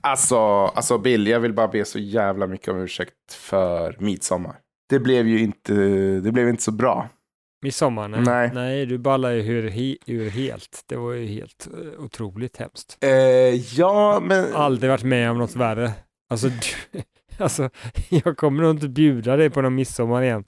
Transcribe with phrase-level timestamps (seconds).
[0.00, 4.56] Alltså, alltså Bill, jag vill bara be så jävla mycket om ursäkt för midsommar.
[4.88, 5.72] Det blev ju inte,
[6.20, 7.08] det blev inte så bra.
[7.62, 8.08] Midsommar?
[8.08, 8.20] Nej.
[8.20, 8.50] Nej.
[8.54, 10.84] nej, du ballade ju ur, ur helt.
[10.86, 12.98] Det var ju helt eh, otroligt hemskt.
[13.00, 13.10] Eh,
[13.78, 14.54] ja, men...
[14.54, 15.92] Aldrig varit med om något värre.
[16.30, 17.02] Alltså, du,
[17.38, 17.70] alltså,
[18.08, 20.44] jag kommer nog inte bjuda dig på någon midsommar igen.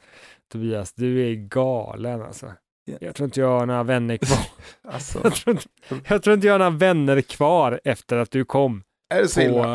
[0.52, 2.52] Tobias, du är galen alltså.
[2.84, 2.96] Ja.
[3.00, 4.38] Jag tror inte jag har några vänner kvar.
[4.92, 5.68] Alltså, Jag tror inte,
[6.08, 9.40] jag tror inte jag har några vänner kvar efter att du kom är det så
[9.40, 9.68] på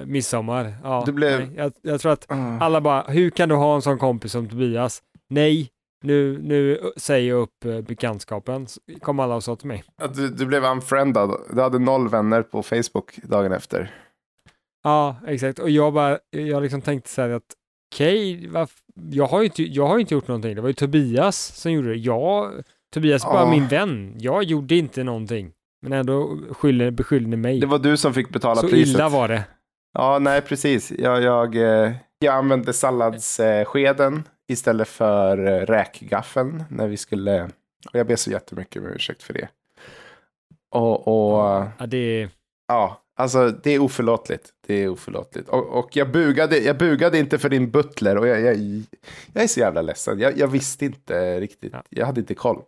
[0.00, 0.74] uh, midsommar.
[0.82, 2.58] Ja, Du blev- nej, jag, jag tror att Ah.
[2.60, 5.02] alla bara, hur kan du ha en sån kompis som Tobias?
[5.30, 5.68] Nej,
[6.04, 8.66] nu, nu säger jag upp uh, bekantskapen.
[9.00, 9.84] Kom alla och sa till mig.
[10.02, 11.30] Att du, du blev unfriendad.
[11.54, 13.94] Du hade noll vänner på Facebook dagen efter.
[14.84, 15.58] Ja, exakt.
[15.58, 17.42] Och jag bara, jag liksom tänkte så här att
[17.94, 18.78] okej, varf-
[19.10, 20.54] jag, har ju inte, jag har inte gjort någonting.
[20.54, 21.96] Det var ju Tobias som gjorde det.
[21.96, 22.52] Jag,
[22.94, 23.50] Tobias är bara Ja.
[23.50, 24.14] min vän.
[24.18, 25.52] Jag gjorde inte någonting.
[25.82, 27.60] Men ändå skyller, beskyller ni mig.
[27.60, 28.94] Det var du som fick betala så priset.
[28.94, 29.44] illa var det.
[29.94, 30.92] Ja, nej, precis.
[30.98, 37.44] Jag, jag, eh, jag använde salladsskeden istället för eh, räkgaffeln när vi skulle...
[37.92, 39.48] Och jag ber så jättemycket om ursäkt för det.
[40.74, 42.28] Och, och Ja, det,
[42.68, 44.50] ja, alltså det är oförlåtligt.
[44.66, 45.48] Det är oförlåtligt.
[45.48, 48.56] Och, och jag, bugade, jag bugade inte för din butler och jag, jag,
[49.32, 50.18] jag är så jävla ledsen.
[50.18, 51.72] Jag, jag visste inte riktigt.
[51.72, 51.82] Ja.
[51.88, 52.62] Jag hade inte koll.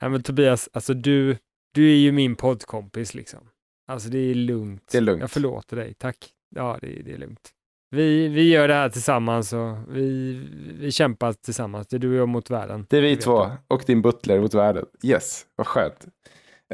[0.00, 1.36] ja, men Tobias, alltså du,
[1.74, 3.40] du är ju min poddkompis liksom.
[3.88, 4.88] Alltså det är lugnt.
[4.92, 5.20] Det är lugnt.
[5.20, 6.30] Jag förlåter dig, tack.
[6.54, 7.50] Ja, det, det är lugnt.
[7.90, 10.32] Vi, vi gör det här tillsammans och vi,
[10.78, 11.86] vi kämpar tillsammans.
[11.86, 12.86] Det är du och jag mot världen.
[12.90, 13.50] Det är vi två du.
[13.68, 14.86] och din butler mot världen.
[15.02, 16.06] Yes, vad skönt.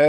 [0.00, 0.06] Eh,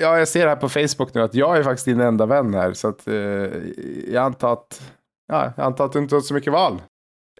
[0.00, 2.72] ja, jag ser här på Facebook nu att jag är faktiskt din enda vän här.
[2.72, 4.92] Så att, eh, jag, antar att,
[5.28, 6.82] ja, jag antar att du inte har så mycket val.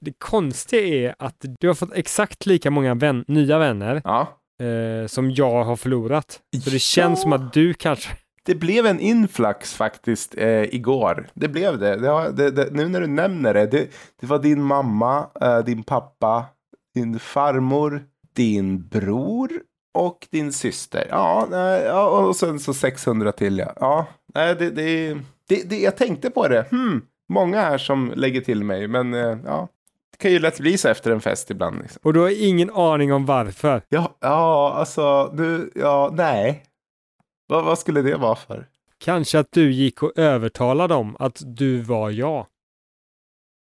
[0.00, 4.39] Det konstiga är att du har fått exakt lika många vän, nya vänner Ja.
[4.60, 6.40] Eh, som jag har förlorat.
[6.64, 8.10] Så det känns som att du kanske...
[8.44, 11.28] Det blev en influx faktiskt eh, igår.
[11.34, 11.96] Det blev det.
[11.96, 13.88] det, det, det nu när du nämner det, det.
[14.20, 16.44] Det var din mamma, eh, din pappa,
[16.94, 18.02] din farmor,
[18.36, 19.50] din bror
[19.94, 21.06] och din syster.
[21.10, 21.48] Ja,
[21.84, 23.72] ja och sen så 600 till ja.
[23.80, 25.14] Ja, nej, det, det,
[25.48, 26.66] det, det, jag tänkte på det.
[26.70, 29.68] Hmm, många här som lägger till mig, men eh, ja.
[30.20, 31.82] Det kan ju lätt bli så efter en fest ibland.
[31.82, 32.00] Liksom.
[32.02, 33.82] Och du har ingen aning om varför.
[33.88, 36.64] Ja, ja, alltså nu, ja, nej.
[37.46, 38.66] Vad, vad skulle det vara för?
[38.98, 42.46] Kanske att du gick och övertalade dem att du var jag.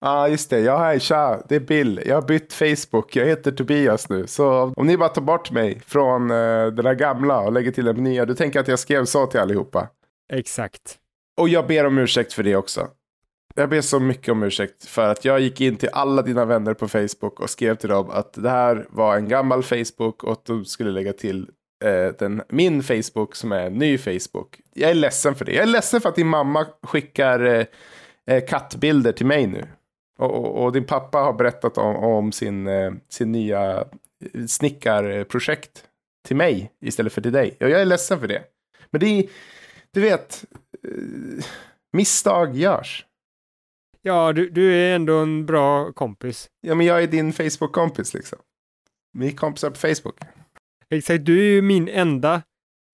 [0.01, 0.61] Ja, ah, just det.
[0.61, 1.43] Ja, hej, tja.
[1.49, 2.03] Det är Bill.
[2.07, 3.17] Jag har bytt Facebook.
[3.17, 4.27] Jag heter Tobias nu.
[4.27, 7.85] Så om ni bara tar bort mig från uh, den där gamla och lägger till
[7.85, 8.25] den nya.
[8.25, 9.89] Du tänker att jag skrev så till allihopa.
[10.33, 10.99] Exakt.
[11.41, 12.89] Och jag ber om ursäkt för det också.
[13.59, 16.75] Jag ber så mycket om ursäkt för att jag gick in till alla dina vänner
[16.75, 20.45] på Facebook och skrev till dem att det här var en gammal Facebook och att
[20.45, 21.51] de skulle lägga till
[21.85, 24.61] eh, den, min Facebook som är en ny Facebook.
[24.75, 25.53] Jag är ledsen för det.
[25.53, 27.67] Jag är ledsen för att din mamma skickar eh,
[28.27, 29.67] eh, kattbilder till mig nu.
[30.19, 33.85] Och, och, och din pappa har berättat om, om sin, eh, sin nya
[34.35, 35.85] eh, snickarprojekt
[36.27, 37.57] till mig istället för till dig.
[37.61, 38.43] Och jag är ledsen för det.
[38.91, 39.25] Men det är,
[39.91, 40.45] du vet,
[40.85, 41.45] eh,
[41.93, 43.07] misstag görs.
[44.07, 46.49] Ja, du, du är ändå en bra kompis.
[46.61, 48.39] Ja, men jag är din Facebook-kompis liksom.
[49.19, 50.19] Vi är kompisar på Facebook.
[50.91, 52.43] Exakt, du är ju min enda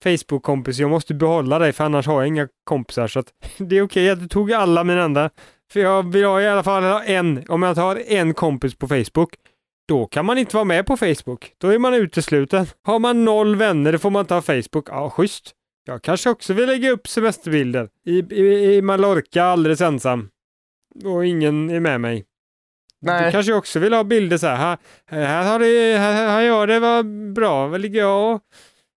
[0.04, 0.78] Facebook-kompis.
[0.78, 3.08] Jag måste behålla dig för annars har jag inga kompisar.
[3.08, 3.22] Så
[3.58, 5.30] det är okej att du tog alla mina enda.
[5.72, 7.44] För jag vill ha i alla fall ha en.
[7.48, 9.34] Om jag tar en kompis på Facebook,
[9.88, 11.52] då kan man inte vara med på Facebook.
[11.58, 12.66] Då är man utesluten.
[12.82, 14.88] Har man noll vänner, då får man inte ha Facebook.
[14.88, 15.52] Ja, schysst.
[15.84, 20.28] Jag kanske också vill lägga upp semesterbilder i, i, i Mallorca alldeles ensam.
[21.04, 22.25] Och ingen är med mig.
[23.00, 24.78] Du Nej, kanske också vill ha bilder så här.
[25.06, 27.66] Här, här, har det, här, här har jag det, vad bra.
[27.66, 28.41] Vad ligger jag och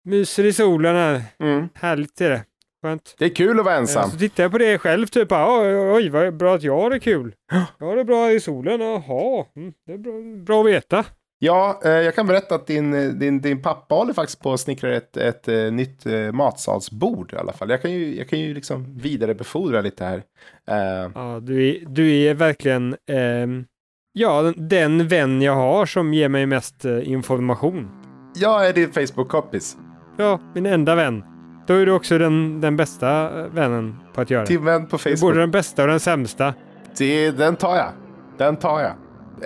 [0.04, 1.22] myser i solen här.
[1.38, 1.68] mm.
[1.74, 2.44] Härligt är det.
[2.82, 3.14] Skönt.
[3.18, 4.10] det är kul att vara Eh, ensam.
[4.10, 7.00] Så tittar jag på det själv, typ oj, oj, vad bra att jag har det
[7.00, 7.34] kul.
[7.78, 9.44] Jag har det bra i solen, jaha.
[9.56, 10.12] Mm, det är bra,
[10.44, 11.04] bra att veta.
[11.44, 14.60] Ja, eh, jag kan berätta att din, eh, din, din pappa håller faktiskt på att
[14.60, 17.70] snickra ett, ett, eh, nytt eh, matsalsbord i alla fall.
[17.70, 20.22] Jag kan ju, jag kan ju liksom vidarebefordra lite här.
[20.68, 23.64] Eh, Ja, du är, du är verkligen ehm,
[24.12, 27.88] ja, den, vän jag har som ger mig mest eh, information.
[28.34, 29.76] jag är din Facebook-kompis.
[30.16, 31.24] Ja, min enda vän.
[31.66, 34.44] Då är du också den, den bästa eh, vännen på att göra.
[34.44, 35.34] Din vän på är Både Facebook.
[35.34, 36.54] den bästa och den sämsta.
[36.98, 37.88] Det, den tar jag.
[38.38, 38.92] Den tar jag.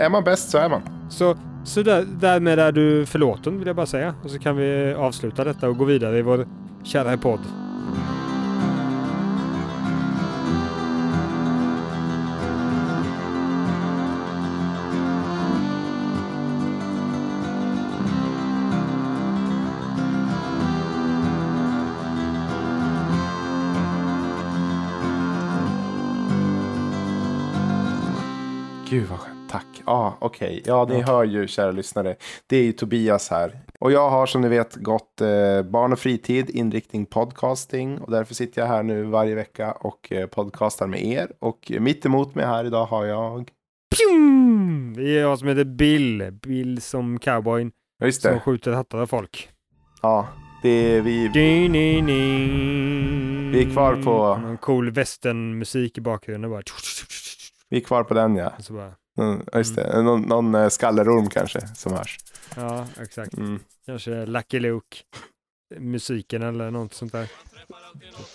[0.05, 0.83] Är man bäst så är man.
[1.11, 1.37] Så,
[1.69, 4.15] så där, därmed är du förlåten vill jag bara säga.
[4.25, 6.47] Och så kan vi avsluta detta och gå vidare i vår
[6.85, 7.41] kära podd.
[28.91, 29.28] Gud vad skönt.
[29.89, 30.49] Ja, ah, okej.
[30.49, 30.63] Okay.
[30.67, 31.07] Ja, ni ja.
[31.07, 32.17] hör ju kära lyssnare.
[32.47, 33.61] Det är ju Tobias här.
[33.81, 37.99] Och jag har som ni vet gått eh, barn och fritid, inriktning podcasting.
[37.99, 41.33] Och därför sitter jag här nu varje vecka och eh, podcastar med er.
[41.39, 43.51] Och mitt emot mig här idag har jag...
[43.97, 44.95] Pjum!
[44.97, 46.39] Det är jag som heter Bill.
[46.43, 47.73] Bill som cowboyn.
[48.05, 48.29] Just det.
[48.29, 49.49] Som skjuter hattar av folk.
[50.03, 50.29] Ja,
[50.63, 51.29] det är vi.
[51.29, 52.13] Di, di, di.
[53.53, 54.41] Vi är kvar på...
[54.49, 56.63] En cool västernmusik i bakgrunden bara.
[57.69, 58.53] Vi är kvar på den ja.
[58.59, 58.93] Så bara.
[59.19, 59.83] Mm, just det.
[59.83, 60.05] Mm.
[60.05, 62.19] Någon, någon eh, skallerorm kanske som hörs.
[62.57, 63.35] Ja, exakt.
[63.35, 63.61] Mm.
[63.87, 64.97] Kanske Lucky Luke.
[65.79, 67.29] Musiken eller något sånt där.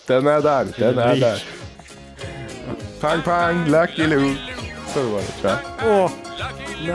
[0.07, 1.43] Den är där, den är där.
[3.01, 4.39] Pang pang, Lucky Luke.
[4.87, 5.59] Så var det tror jag.
[5.85, 6.11] Åh,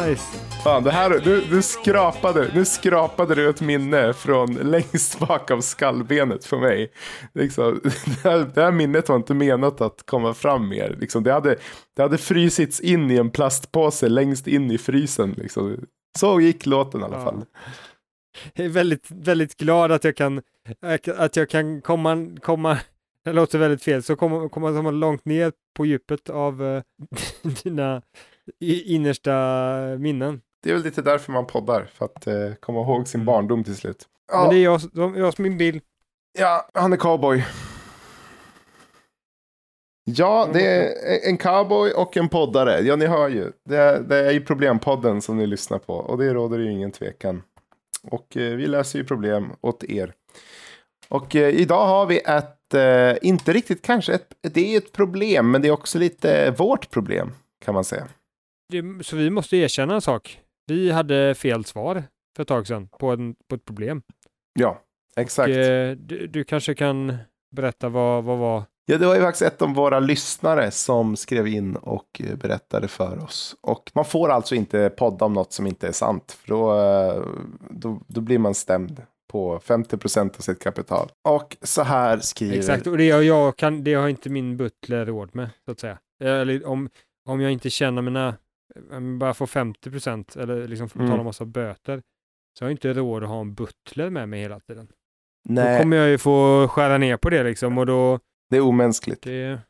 [0.08, 0.47] nice.
[0.64, 5.60] Fan, det här, du, du skrapade, nu skrapade du ett minne från längst bak av
[5.60, 6.92] skallbenet för mig.
[7.34, 7.80] Liksom,
[8.22, 10.96] det, här, det här minnet var inte menat att komma fram mer.
[11.00, 11.56] Liksom, det, hade,
[11.96, 15.34] det hade frysits in i en plastpåse längst in i frysen.
[15.36, 15.76] Liksom.
[16.18, 17.44] Så gick låten i alla fall.
[18.54, 20.42] Jag är väldigt, väldigt glad att jag kan,
[21.16, 22.78] att jag kan komma, komma
[23.24, 26.82] det låter väldigt fel, så komma, komma, komma långt ner på djupet av uh,
[27.62, 28.02] dina
[28.60, 29.32] innersta
[29.98, 30.40] minnen.
[30.68, 33.26] Det är väl lite därför man poddar, för att eh, komma ihåg sin mm.
[33.26, 34.08] barndom till slut.
[34.32, 34.40] Ja.
[34.40, 35.80] Men det är jag, jag som min bil.
[36.38, 37.44] Ja, han är cowboy.
[40.04, 42.80] Ja, det är en cowboy och en poddare.
[42.80, 43.52] Ja, ni hör ju.
[43.64, 46.92] Det är, det är ju problempodden som ni lyssnar på och det råder ju ingen
[46.92, 47.42] tvekan.
[48.02, 50.12] Och eh, vi läser ju problem åt er.
[51.08, 55.50] Och eh, idag har vi ett, eh, inte riktigt kanske, ett, det är ett problem,
[55.50, 57.32] men det är också lite vårt problem
[57.64, 58.08] kan man säga.
[58.68, 60.40] Det, så vi måste erkänna en sak.
[60.68, 62.02] Vi hade fel svar
[62.36, 64.02] för ett tag sedan på, en, på ett problem.
[64.52, 64.82] Ja,
[65.16, 65.48] exakt.
[65.48, 67.16] Och, eh, du, du, kanske kan
[67.56, 68.62] berätta vad, vad var?
[68.86, 72.88] Ja, det var ju faktiskt ett av våra lyssnare som skrev in och eh, berättade
[72.88, 73.56] för oss.
[73.60, 77.24] Och man får alltså inte podda om något som inte är sant, för då, eh,
[77.70, 81.08] då, då blir man stämd på 50 procent av sitt kapital.
[81.28, 82.56] Och så här skriver...
[82.56, 85.80] Exakt, och det, jag, jag kan, det har inte min butler råd med, så att
[85.80, 85.98] säga.
[86.24, 86.88] Eller om,
[87.28, 88.34] om jag inte känner mina
[89.18, 91.26] bara får 50 procent eller liksom får betala mm.
[91.26, 92.02] massa böter
[92.58, 94.88] så har jag inte råd att ha en butler med mig hela tiden.
[95.48, 95.76] Nej.
[95.76, 98.20] Då kommer jag ju få skära ner på det liksom och då...
[98.50, 99.22] Det är omänskligt.
[99.22, 99.60] Det,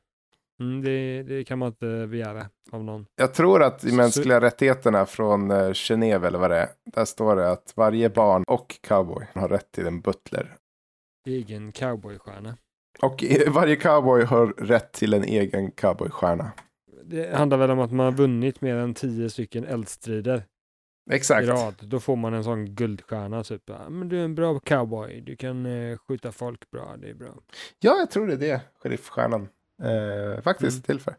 [0.61, 3.07] mm, det, det kan man inte begära av någon.
[3.17, 4.45] Jag tror att i mänskliga så...
[4.47, 8.81] rättigheterna från uh, Genève eller vad det är, där står det att varje barn och
[8.89, 10.57] cowboy har rätt till en butler.
[11.27, 12.57] Egen cowboystjärna.
[13.03, 16.53] Och varje cowboy har rätt till en egen cowboystjärna
[17.09, 20.43] det handlar väl om att man har vunnit mer än tio stycken eldstrider.
[21.11, 21.45] Exakt.
[21.45, 21.75] I rad.
[21.81, 23.71] Då får man en sån guldstjärna typ.
[23.89, 25.21] Men du är en bra cowboy.
[25.21, 26.97] Du kan eh, skjuta folk bra.
[26.99, 27.35] Det är bra.
[27.81, 29.49] Ja, jag tror det är det sheriffstjärnan
[29.83, 30.83] eh, faktiskt mm.
[30.83, 31.15] till för.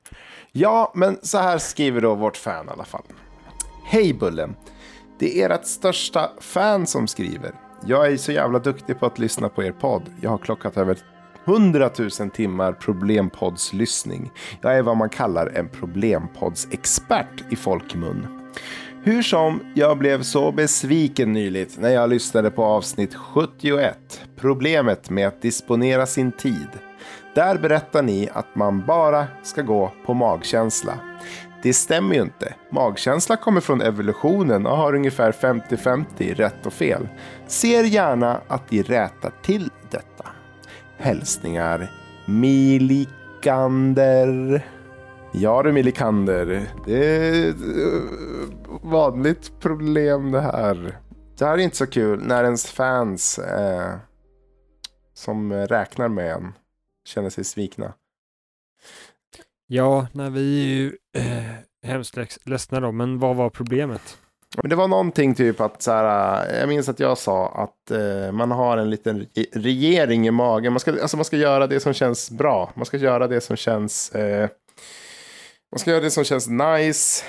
[0.51, 3.05] Ja, men så här skriver då vårt fan i alla fall.
[3.85, 4.55] Hej Bullen.
[5.19, 7.51] Det är ert största fan som skriver.
[7.85, 10.03] Jag är så jävla duktig på att lyssna på er podd.
[10.21, 10.97] Jag har klockat över
[11.49, 14.31] 100 000 timmar problempoddslyssning.
[14.61, 18.27] Jag är vad man kallar en problempoddsexpert i folkmun.
[19.03, 25.27] Hur som, jag blev så besviken nyligt när jag lyssnade på avsnitt 71, Problemet med
[25.27, 26.69] att disponera sin tid.
[27.35, 30.99] Där berättar ni att man bara ska gå på magkänsla.
[31.63, 32.53] Det stämmer ju inte.
[32.71, 37.07] Magkänsla kommer från evolutionen och har ungefär 50-50 rätt och fel.
[37.47, 40.38] Ser gärna att ni rätar till detta.
[41.01, 41.91] Hälsningar
[42.27, 43.55] Milikander.
[45.33, 47.55] Ja du Milikander, det är ett
[48.83, 50.99] vanligt problem det här.
[51.37, 53.95] Det här är inte så kul när ens fans eh,
[55.13, 56.53] som räknar med en
[57.05, 57.93] känner sig svikna.
[59.67, 61.53] Ja, när vi är ju eh,
[61.83, 64.17] hemskt ledsna då, men vad var problemet?
[64.61, 67.91] Men det var någonting typ att så här, äh, jag minns att jag sa att
[67.91, 70.73] eh, man har en liten regering i magen.
[70.73, 72.71] Man ska, alltså man ska göra det som känns bra.
[72.75, 74.49] Man ska göra det som känns, eh,
[75.71, 77.23] man ska göra det som känns nice.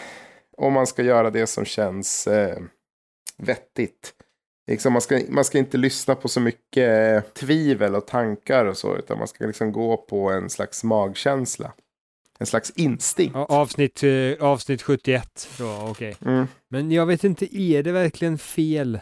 [0.56, 2.58] Och man ska göra det som känns eh,
[3.38, 4.12] vettigt.
[4.70, 8.96] Liksom man, ska, man ska inte lyssna på så mycket tvivel och tankar och så.
[8.96, 11.72] Utan man ska liksom gå på en slags magkänsla
[12.40, 13.36] en slags instinkt.
[13.36, 15.88] Avsnitt, eh, avsnitt 71 då.
[15.90, 16.14] Okay.
[16.24, 16.46] Mm.
[16.70, 18.98] Men jag vet inte, är det verkligen fel?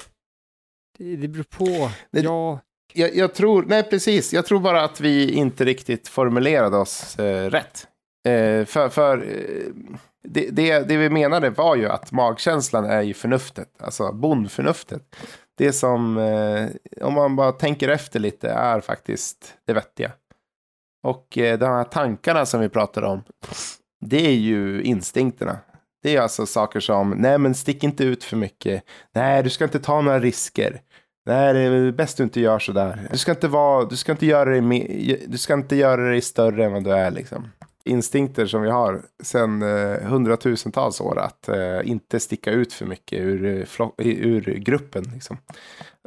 [0.98, 1.90] Det, det beror på.
[2.10, 2.60] Det, ja.
[2.94, 7.50] Jag, jag, tror, nej precis, jag tror bara att vi inte riktigt formulerade oss eh,
[7.50, 7.86] rätt.
[8.26, 9.72] Eh, för för eh,
[10.22, 15.02] det, det, det, vi menade var ju att magkänslan är ju förnuftet, alltså bondförnuftet.
[15.58, 16.68] Det som, eh,
[17.06, 20.12] om man bara tänker efter lite, är faktiskt det vettiga.
[21.08, 23.22] Och eh, de här tankarna som vi pratade om,
[24.00, 25.58] det är ju instinkterna.
[26.02, 28.82] Det är alltså saker som, nej men stick inte ut för mycket.
[29.14, 30.80] Nej, du ska inte ta några risker.
[31.26, 33.08] Nej, det är bäst du inte gör sådär.
[33.10, 36.64] Du ska inte, vara, du ska inte, göra, dig, du ska inte göra dig större
[36.64, 37.48] än vad du är liksom.
[37.84, 41.18] Instinkter som vi har sedan eh, hundratusentals år.
[41.18, 45.04] Att eh, inte sticka ut för mycket ur, eh, ur gruppen.
[45.14, 45.38] Liksom.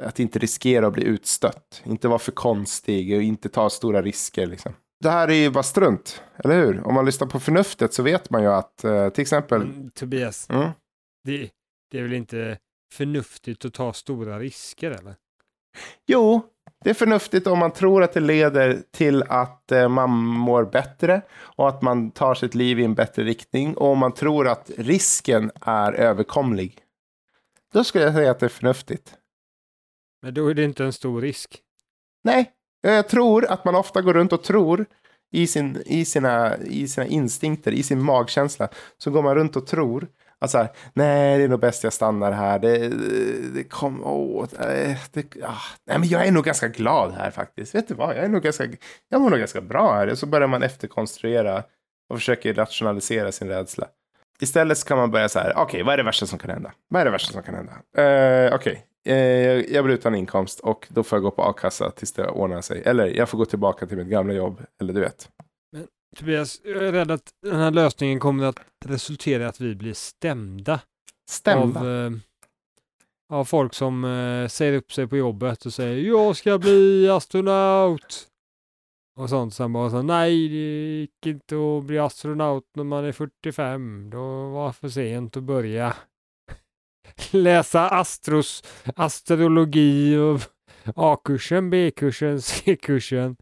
[0.02, 1.82] Att inte riskera att bli utstött.
[1.84, 4.46] Inte vara för konstig och inte ta stora risker.
[4.46, 4.74] Liksom.
[5.02, 6.88] Det här är ju bara strunt, eller hur?
[6.88, 9.60] Om man lyssnar på förnuftet så vet man ju att eh, till exempel...
[9.60, 10.70] Men, Tobias, Mm,
[11.24, 11.50] det,
[11.92, 12.58] det är väl inte
[12.94, 15.16] förnuftigt att ta stora risker eller?
[16.08, 16.42] Jo,
[16.84, 21.22] det är förnuftigt om man tror att det leder till att eh, man mår bättre
[21.32, 24.72] och att man tar sitt liv i en bättre riktning och om man tror att
[24.78, 26.80] risken är överkomlig.
[27.74, 29.16] Då skulle jag säga att det är förnuftigt.
[30.22, 31.60] Men då är det inte en stor risk.
[32.24, 34.86] Nej, jag tror att man ofta går runt och tror
[35.32, 39.68] i, sin, i, sina, i sina instinkter, i sin magkänsla, så går man runt och
[39.68, 40.08] tror
[40.40, 42.60] att så här, nej, det är nog bäst jag stannar här.
[42.60, 42.90] Det,
[43.54, 44.48] det kom, åh,
[45.14, 47.76] det, ah, nej, men jag är nog ganska glad här faktiskt.
[47.76, 48.68] Vet du vad, jag är nog ganska,
[49.10, 50.08] jag mår nog ganska bra här.
[50.08, 51.64] Och så börjar man efterkonstruera
[52.10, 53.88] och försöker rationalisera sin rädsla.
[54.40, 56.72] Istället så kan man börja så här, okej, vad är det värsta som kan hända?
[56.90, 57.72] Vad är det värsta som kan hända?
[57.72, 59.16] Uh, okej, eh,
[59.74, 62.82] jag blir utan inkomst och då får jag gå på a-kassa tills det ordnar sig.
[62.86, 65.30] Eller jag får gå tillbaka till mitt gamla jobb, eller du vet.
[66.18, 69.94] Tobias, jag är rädd att den här lösningen kommer att resultera i att vi blir
[69.94, 70.80] stämda,
[71.30, 71.80] Stämda.
[71.80, 72.12] av, eh,
[73.34, 78.28] av folk som eh, säger upp sig på jobbet och säger jag ska bli astronaut.
[79.20, 79.54] Och sånt.
[79.54, 80.56] Sen bara så nej, det
[81.00, 84.10] gick inte att bli astronaut när man är 45.
[84.10, 85.96] Då var för sent att börja
[87.32, 88.64] läsa astros,
[88.96, 90.42] astrologi och
[90.96, 93.36] A-kursen, B-kursen, C-kursen.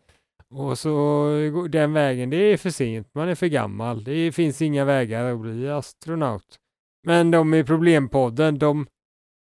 [0.50, 1.28] Och så
[1.70, 4.04] den vägen, det är för sent, man är för gammal.
[4.04, 6.58] Det finns inga vägar att bli astronaut.
[7.04, 8.88] Men de i Problempodden, de,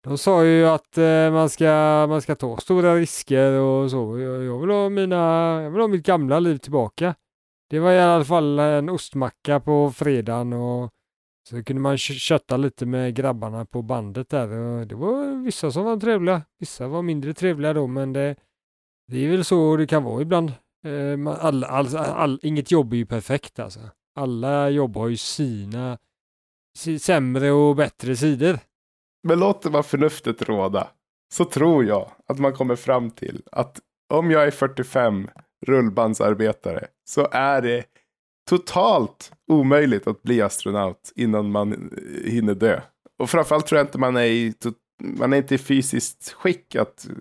[0.05, 4.19] de sa ju att eh, man, ska, man ska ta stora risker och så.
[4.19, 5.17] Jag, jag, vill ha mina,
[5.63, 7.15] jag vill ha mitt gamla liv tillbaka.
[7.71, 10.91] Det var i alla fall en ostmacka på fredagen och
[11.49, 14.51] så kunde man kötta lite med grabbarna på bandet där.
[14.51, 18.37] Och det var vissa som var trevliga, vissa var mindre trevliga då, men det,
[19.07, 20.53] det är väl så det kan vara ibland.
[20.87, 23.81] Eh, all, all, all, inget jobb är ju perfekt alltså.
[24.15, 25.99] Alla jobb har ju sina
[27.01, 28.59] sämre och bättre sidor.
[29.23, 30.89] Men låt det vara förnuftet råda.
[31.35, 33.81] Så tror jag att man kommer fram till att
[34.15, 35.31] om jag är 45
[35.67, 37.85] rullbandsarbetare så är det
[38.49, 41.91] totalt omöjligt att bli astronaut innan man
[42.25, 42.81] hinner dö.
[43.19, 44.55] Och framförallt tror jag inte man är i,
[45.03, 47.15] man är inte i fysiskt skick att eh,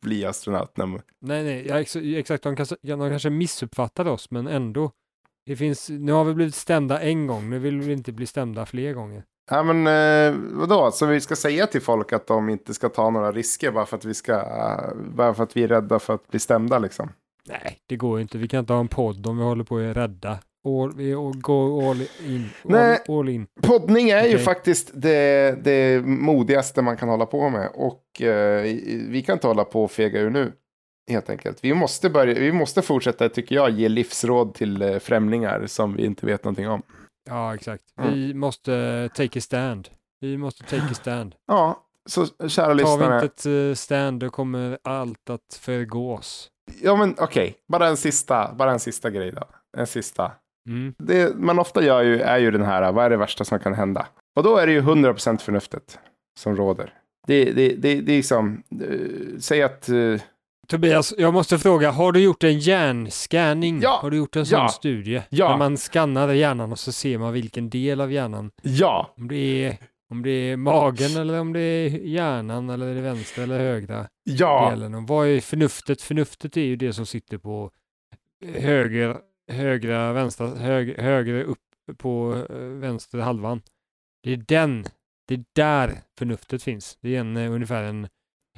[0.00, 0.76] bli astronaut.
[0.76, 1.86] När man, Nej, nej,
[2.18, 2.42] exakt.
[2.42, 4.90] De kanske, de kanske missuppfattar oss, men ändå.
[5.46, 8.66] Det finns, nu har vi blivit stämda en gång, nu vill vi inte bli stämda
[8.66, 9.24] fler gånger.
[9.50, 13.10] ja men eh, vadå, så vi ska säga till folk att de inte ska ta
[13.10, 16.14] några risker bara för att vi ska, eh, bara för att vi är rädda för
[16.14, 17.12] att bli stämda liksom.
[17.48, 18.38] Nej, det går inte.
[18.38, 20.38] Vi kan inte ha en podd om vi håller på att är rädda.
[20.64, 22.50] All, vi går all in.
[22.64, 22.98] All, Nej.
[23.08, 23.46] all in.
[23.62, 24.38] Poddning är ju Okej.
[24.44, 27.70] faktiskt det, det modigaste man kan hålla på med.
[27.74, 28.62] Och eh,
[29.08, 30.52] vi kan inte hålla på och fega ur nu.
[31.10, 31.58] Helt enkelt.
[31.64, 36.04] Vi måste, börja, vi måste fortsätta, tycker jag, ge livsråd till eh, främlingar som vi
[36.04, 36.82] inte vet någonting om.
[37.28, 37.84] Ja, exakt.
[38.00, 38.14] Mm.
[38.14, 39.88] Vi måste take a stand.
[40.20, 41.34] Vi måste take a stand.
[41.46, 43.14] Ja, så kära Tar vi lyssnare.
[43.14, 46.50] inte ett eh, stand, då kommer allt att förgås.
[46.82, 47.54] Ja, men okej.
[47.68, 49.42] Bara en sista, bara en sista grej då.
[49.76, 50.32] En sista.
[50.68, 50.94] Mm.
[50.98, 53.74] Det man ofta gör ju, är ju den här, vad är det värsta som kan
[53.74, 54.06] hända?
[54.36, 55.98] Och då är det ju 100% förnuftet
[56.40, 56.92] som råder.
[57.26, 60.20] Det, det, det, det är liksom, eh, säg att eh,
[60.68, 63.80] Tobias, jag måste fråga, har du gjort en hjärnscanning?
[63.82, 65.22] Ja, Har du gjort en sån ja, studie?
[65.30, 65.48] ja.
[65.48, 68.50] Där man skannar hjärnan och så ser man vilken del av hjärnan.
[68.62, 69.76] ja, Om det är,
[70.10, 74.70] om det är magen eller om det är hjärnan eller det vänstra eller högra ja.
[74.70, 74.94] delen.
[74.94, 76.02] Och vad är förnuftet?
[76.02, 77.70] Förnuftet är ju det som sitter på
[78.54, 79.16] höger,
[79.48, 81.58] högra, vänstra, hög, högre upp
[81.96, 83.62] på eh, vänster halvan.
[84.22, 84.84] Det är den,
[85.28, 86.98] det är där förnuftet finns.
[87.00, 88.08] Det är en, eh, ungefär en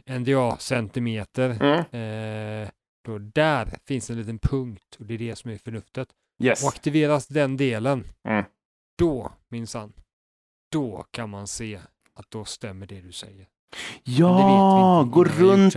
[0.09, 1.51] NDA-centimeter.
[1.61, 2.63] Mm.
[2.65, 2.69] Eh,
[3.05, 6.09] då där finns en liten punkt och det är det som är förnuftet.
[6.39, 6.65] Och Yes.
[6.69, 8.45] aktiveras den delen, Mm.
[8.99, 9.93] då minsann,
[10.73, 11.81] då kan man se
[12.15, 13.47] att då stämmer det du säger.
[14.05, 15.75] Ja, gå runt,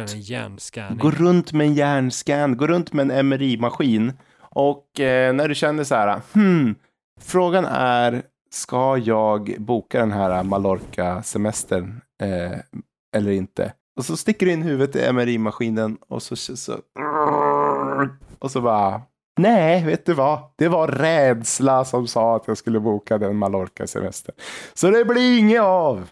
[0.96, 4.13] gå runt med en hjärnscan, gå runt med en MRI-maskin.
[4.55, 6.75] Och eh, när du känner så här, hmm,
[7.22, 12.60] frågan är, ska jag boka den här Mallorca-semestern eh,
[13.15, 13.74] eller inte?
[13.98, 16.77] Och så sticker du in huvudet i MRI-maskinen och så, så
[18.39, 19.01] och så bara,
[19.39, 20.39] Nej, vet du vad?
[20.55, 24.36] Det var rädsla som sa att jag skulle boka den Mallorca semestern.
[24.74, 26.10] Så det blir inget av.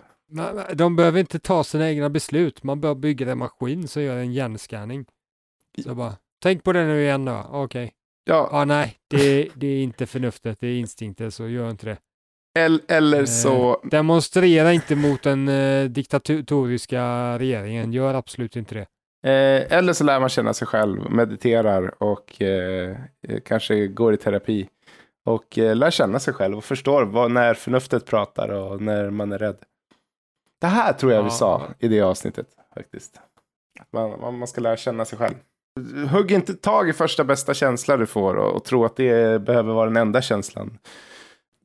[0.73, 2.63] De behöver inte ta sina egna beslut.
[2.63, 5.05] Man bör bygga en maskin som gör en hjärnscanning.
[5.83, 7.45] Så bara, tänk på det nu igen då.
[7.51, 7.93] Okej.
[8.23, 11.97] Ja, Ja, nej, det, det är inte förnuftet, det är instinkten, så gör inte det.
[12.59, 13.81] el- eller Eh, så...
[13.83, 17.03] Demonstrera inte mot den eh, diktatoriska
[17.39, 18.87] regeringen, gör absolut inte det.
[19.29, 22.97] Eh, eller så lär man känna sig själv, mediterar och eh,
[23.27, 24.69] eh, kanske går i terapi.
[25.25, 29.31] Och eh, lär känna sig själv och förstår vad, när förnuftet pratar och när man
[29.31, 29.57] är rädd.
[30.61, 31.31] Det här tror jag vi Ja.
[31.31, 33.19] sa i det avsnittet faktiskt.
[33.93, 35.35] Man, man ska lära känna sig själv.
[36.11, 39.73] Hugg inte tag i första bästa känsla du får och, och tro att det behöver
[39.73, 40.77] vara den enda känslan.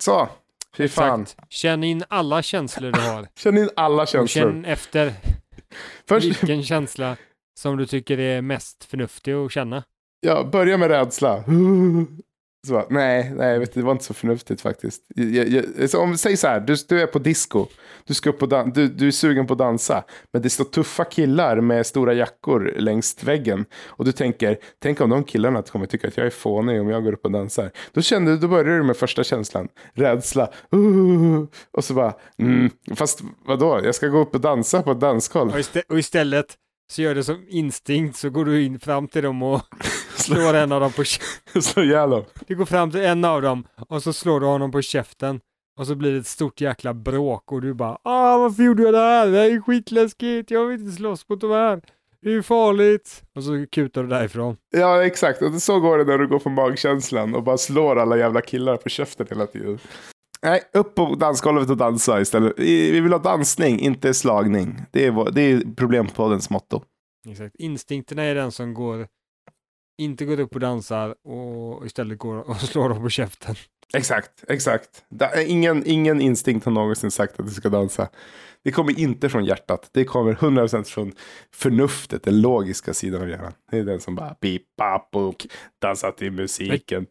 [0.01, 0.29] Så,
[0.77, 1.23] fy fan.
[1.23, 1.53] Exakt.
[1.53, 3.29] Känn in alla känslor du har.
[3.39, 4.43] Känn in alla Och känslor.
[4.53, 5.13] känn efter
[6.09, 7.17] Först, vilken känsla
[7.59, 9.83] som du tycker är mest förnuftig att känna.
[10.21, 11.37] Ja, börja med rädsla.
[12.67, 15.03] Så bara, nej, nej, vet du, det var inte så förnuftigt faktiskt.
[15.15, 17.67] Jag, jag, så om, säg så här, du, du är på disco,
[18.05, 20.65] du, ska upp och dan- du, du är sugen på att dansa, men det står
[20.65, 23.65] tuffa killar med stora jackor längs väggen.
[23.87, 27.05] Och du tänker, tänk om de killarna kommer tycka att jag är fånig om jag
[27.05, 27.71] går upp och dansar.
[27.93, 30.51] Då kände då börjar du med första känslan, rädsla.
[30.75, 31.45] Uh.
[31.73, 35.51] Och så bara, mm, fast vadå, jag ska gå upp och dansa på ett dansgolv.
[35.51, 36.47] Och, istä- och istället
[36.90, 39.62] så gör det som instinkt så går du in fram till dem och
[40.16, 41.21] slår en av dem på kä-
[41.61, 42.25] Slå ihjäl dem.
[42.47, 45.40] Du går fram till en av dem och så slår du honom på käften.
[45.78, 48.95] Och så blir det ett stort jäkla bråk och du bara ah varför gjorde jag
[48.95, 49.26] det här?
[49.26, 51.83] Det här är skitläskigt, jag vill inte slåss mot de här.
[52.23, 53.23] Det är ju farligt.
[53.35, 54.57] Och så kutar du därifrån.
[54.71, 55.43] Ja, exakt.
[55.43, 58.76] Och så går det när du går på magkänslan och bara slår alla jävla killar
[58.76, 59.78] på käften hela tiden.
[60.43, 62.52] Nej, upp på dansgolvet och dansa istället.
[62.57, 64.83] Vi vi vill ha dansning, inte slagning.
[64.93, 66.83] Det är, vår, det är problempoddens motto.
[67.28, 67.57] Exakt.
[67.57, 69.07] Instinkterna är den som går
[69.99, 73.55] inte går upp och dansar och istället går och slår dem på käften.
[73.95, 75.05] Exakt, exakt.
[75.47, 78.08] Ingen, ingen instinkt har någonsin sagt att du ska dansa.
[78.67, 79.91] Det kommer inte från hjärtat.
[79.93, 81.13] Det kommer 100% från
[81.50, 83.52] förnuftet, den logiska sidan av hjärnan.
[83.71, 85.37] Det är den som bara pip, pap, boop,
[85.83, 87.07] dansa till musiken.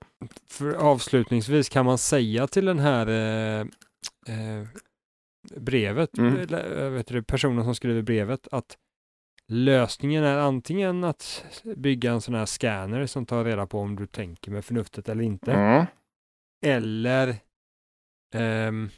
[0.49, 3.59] För avslutningsvis kan man säga till den här eh,
[4.27, 4.67] eh,
[5.55, 6.37] brevet, Mm.
[6.37, 8.77] eller, eh, vet du, personen som skriver brevet, att
[9.47, 14.07] lösningen är antingen att bygga en sån här scanner som tar reda på om du
[14.07, 15.85] tänker med förnuftet eller inte, Mm.
[16.65, 17.35] eller
[18.35, 18.89] ehm,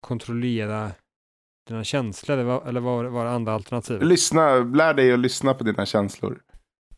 [0.00, 0.90] kontrollera
[1.68, 4.02] dina känslor, eller vad, eller vad var det andra alternativet?
[4.06, 6.40] Lyssna, lär dig att lyssna på dina känslor.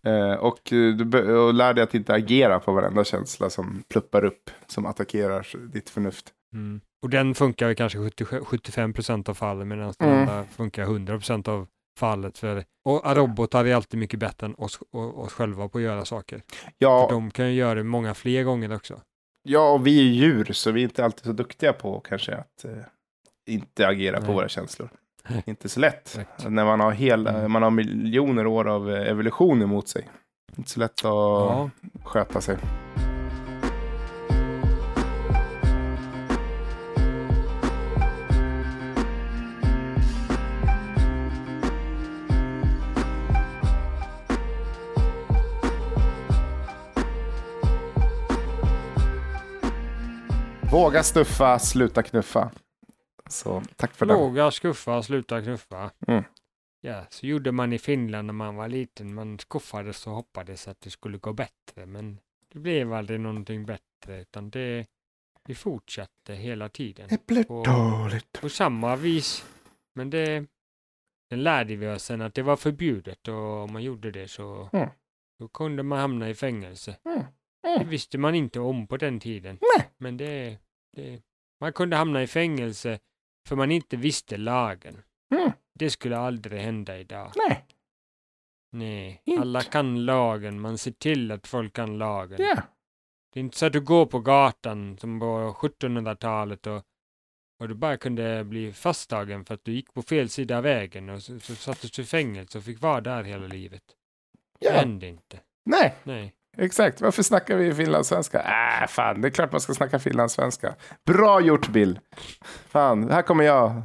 [0.06, 4.24] Eh, och, eh, du, och lär dig att inte agera på varenda känsla som pluppar
[4.24, 6.26] upp, som attackerar ditt förnuft.
[6.54, 6.80] Mm.
[7.02, 10.20] Och den funkar kanske 70, 75% av fallen medan den Mm.
[10.20, 11.66] andra funkar 100% av
[11.98, 12.38] fallet.
[12.38, 16.04] För, och robotar är alltid mycket bättre än oss, och, oss själva på att göra
[16.04, 16.42] saker.
[16.78, 19.00] Ja, För de kan ju göra det många fler gånger också.
[19.42, 22.64] ja, och vi är djur, så vi är inte alltid så duktiga på kanske att
[22.64, 22.70] eh,
[23.46, 24.34] inte agera på Nej.
[24.34, 24.88] våra känslor.
[25.44, 26.06] Inte så lätt.
[26.20, 26.48] Exakt.
[26.50, 27.52] När man har, hela, Mm.
[27.52, 30.08] man har miljoner år av eh, evolution emot sig.
[30.56, 31.70] Inte så lätt att Ja.
[32.04, 32.56] sköta sig.
[50.72, 52.50] Våga stuffa, sluta knuffa.
[53.30, 54.14] Så tack för det.
[54.14, 55.90] Våga skuffa, sluta knuffa.
[56.06, 56.24] Mm.
[56.80, 59.14] Ja, så gjorde man i Finland när man var liten.
[59.14, 61.86] Man skuffades och hoppades att det skulle gå bättre.
[61.86, 62.18] Men
[62.52, 64.20] det blev aldrig någonting bättre.
[64.20, 64.86] Utan det,
[65.46, 67.08] det fortsatte hela tiden.
[67.08, 68.40] Det blir Och- dåligt.
[68.40, 69.44] på samma vis.
[69.94, 70.46] Men det,
[71.28, 74.68] sen lärde vi oss sen att det var förbjudet och om man gjorde det så
[74.72, 74.88] Mm.
[75.38, 76.96] då kunde man hamna i fängelse.
[77.04, 77.22] Mm.
[77.78, 79.58] Det visste man inte om på den tiden.
[79.76, 79.90] Nej.
[79.98, 80.58] Men det,
[80.96, 81.22] det,
[81.60, 82.98] man kunde hamna i fängelse
[83.48, 85.02] för man inte visste lagen.
[85.34, 85.52] Mm.
[85.74, 87.32] Det skulle aldrig hända idag.
[87.36, 87.66] Nej.
[88.72, 89.42] Nej, Inte.
[89.42, 90.60] alla kan lagen.
[90.60, 92.36] Man ser till att folk kan lagen.
[92.40, 92.62] Ja.
[93.32, 96.82] Det är inte så att du går på gatan som på 1700-talet och,
[97.60, 101.08] och du bara kunde bli fasttagen för att du gick på fel sida av vägen
[101.08, 103.82] och så, så sattes du i fängelse och fick vara där hela livet.
[104.60, 104.72] Det ja.
[104.72, 105.40] hände inte.
[105.64, 105.94] Nej.
[106.02, 106.34] Nej.
[106.60, 108.38] Exakt, varför snackar vi finlandssvenska?
[108.38, 110.74] Äh, fan, det är klart man ska snacka finlandssvenska.
[111.06, 111.98] Bra gjort Bill!
[112.68, 113.82] Fan, här kommer jag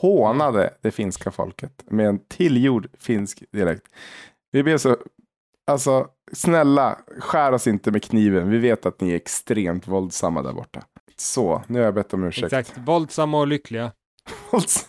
[0.00, 3.82] hånade det finska folket med en tillgjord finsk dialekt.
[4.52, 4.96] Vi ber så,
[5.66, 8.50] alltså snälla, skär oss inte med kniven.
[8.50, 10.82] Vi vet att ni är extremt våldsamma där borta.
[11.16, 12.52] Så, nu har jag bett om ursäkt.
[12.52, 12.78] Exakt.
[12.78, 13.92] Våldsamma och lyckliga.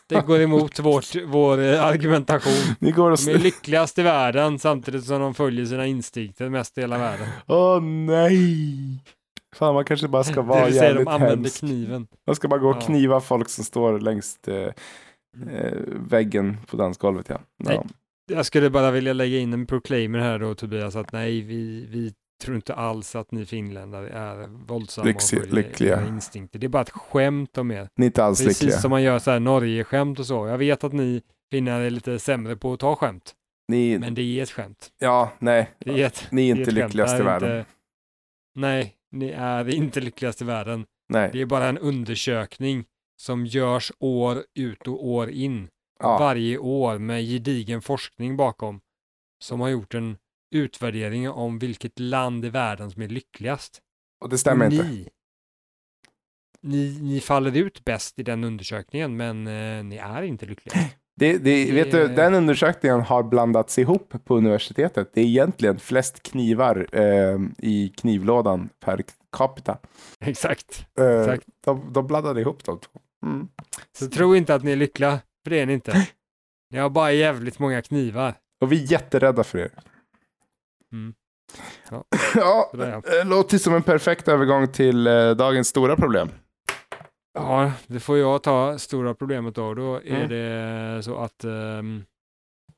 [0.08, 2.76] Det går emot vårt, vår eh, argumentation.
[2.80, 3.18] Ni går och...
[3.26, 7.28] De är lyckligast i världen samtidigt som de följer sina instinkter mest i hela världen.
[7.48, 9.04] Åh nej!
[9.56, 11.60] Fan, man kanske bara ska Det vara vill säga de jävligt använder hemsk.
[11.60, 12.08] kniven.
[12.28, 12.82] Man ska bara gå och Ja.
[12.82, 14.56] kniva folk som står längst eh,
[15.52, 15.78] eh,
[16.10, 17.26] väggen på dansgolvet.
[17.30, 17.40] Ja.
[17.64, 17.76] Nej.
[17.76, 17.86] Ja.
[18.30, 22.14] Jag skulle bara vilja lägga in en proclaimer här då Tobias att nej, vi, vi
[22.42, 26.08] tror inte alls att ni finländare är våldsamma Lyxi- och lyckliga.
[26.08, 26.60] instinkter.
[26.60, 27.90] Det är bara ett skämt om er.
[27.96, 28.80] Ni är inte alls Precis lyckliga.
[28.82, 30.48] som man gör så här Norge-skämt och så.
[30.48, 31.22] Jag vet att ni
[31.52, 33.34] finnar är lite sämre på att ta skämt,
[33.68, 34.90] Ni, men det är ett skämt.
[35.00, 35.70] ja, nej.
[35.80, 37.58] Det är ett, Ni är inte lyckligast i är världen.
[37.60, 37.70] Inte,
[38.56, 40.86] nej, ni är inte lyckligast i världen.
[41.10, 41.30] Nej.
[41.34, 42.86] Det är bara en undersökning
[43.22, 45.68] som görs år ut och år in.
[46.00, 46.18] Ja.
[46.18, 48.80] Varje år med gedigen forskning bakom.
[49.44, 50.18] Som har gjort en
[50.52, 53.82] utvärdering om vilket land i världen som är lyckligast.
[54.24, 54.88] Och det stämmer Och inte.
[54.88, 55.10] ni,
[56.62, 60.76] ni, ni faller ut bäst i den undersökningen, men eh, ni är inte lyckliga.
[61.20, 65.12] Det, det, vet du, den undersökningen har blandats ihop på universitetet.
[65.14, 69.02] Det är egentligen flest knivar eh, i knivlådan per
[69.38, 69.78] capita.
[70.20, 70.88] Exakt.
[71.00, 71.48] Eh, Exakt.
[71.66, 73.00] de, de blandade ihop de två.
[73.26, 73.48] Mm.
[74.00, 76.08] Så tro inte att ni är lyckliga, för det är ni inte.
[76.70, 78.34] Ni har bara jävligt många knivar.
[78.62, 79.72] Och vi är jätterädda för er.
[80.94, 81.14] Mm.
[81.92, 82.04] Ja.
[82.36, 83.20] ja, ja.
[83.20, 86.30] eh, låter som en perfekt övergång till eh, dagens stora problem.
[87.34, 89.74] Ja, det får jag ta stora problemet då.
[89.74, 90.30] Då är Mm.
[90.30, 92.04] det så att ehm,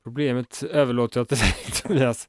[0.04, 2.28] problemet överlåter jag till dig Tobias.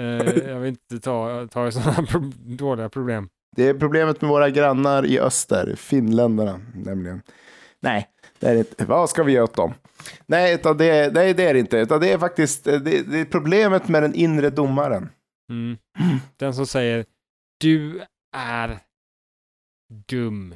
[0.00, 0.04] Eh,
[0.50, 3.28] jag vill inte ta, ta sådana pro- dåliga problem.
[3.56, 7.22] Det är problemet med våra grannar i öster, finländarna nämligen.
[7.80, 8.84] Nej, det är det inte.
[8.84, 9.74] Vad ska vi göra åt dem?
[10.26, 11.76] Nej, utan det, nej, det är det inte.
[11.78, 15.08] Utan det är faktiskt det, det är problemet med den inre domaren.
[15.48, 15.78] Mm.
[16.36, 17.06] Den som säger
[17.60, 18.06] du
[18.36, 18.80] är
[20.08, 20.54] dum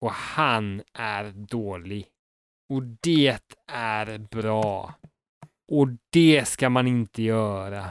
[0.00, 2.08] och han är dålig
[2.72, 4.94] och det är bra
[5.72, 7.90] och det ska man inte göra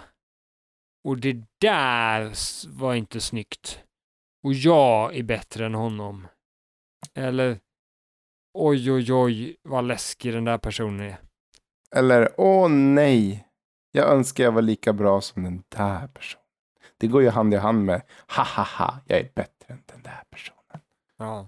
[1.03, 2.33] och det där
[2.77, 3.83] var inte snyggt
[4.43, 6.27] och jag är bättre än honom.
[7.13, 7.59] Eller
[8.53, 11.17] oj oj oj vad läskig den där personen är.
[11.95, 13.47] Eller, åh nej,
[13.91, 16.43] jag önskar jag var lika bra som den där personen.
[16.97, 18.01] Det går ju hand i hand med,
[18.35, 20.81] ha ha ha, jag är bättre än den där personen.
[21.17, 21.47] ja,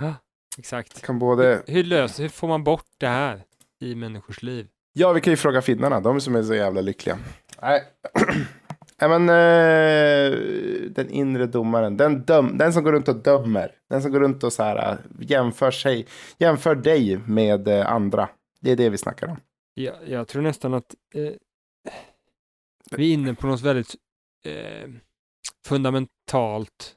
[0.00, 0.14] ja
[0.58, 3.42] exakt Kan både, Hur löser, hur får man bort det här
[3.80, 4.68] i människors liv?
[4.92, 7.18] ja vi kan ju fråga finnarna, de som är så jävla lyckliga.
[7.62, 7.82] Nej,
[9.02, 10.38] Nej men eh,
[10.90, 14.44] den inre domaren, den, döm, den som går runt och dömer, den som går runt
[14.44, 16.06] och så här, eh, jämför, sig,
[16.38, 18.28] jämför dig med eh, andra.
[18.60, 19.36] Det är det vi snackar om.
[19.74, 21.32] Jag, jag tror nästan att eh,
[22.90, 23.96] vi är inne på något väldigt
[24.44, 24.90] eh,
[25.66, 26.96] fundamentalt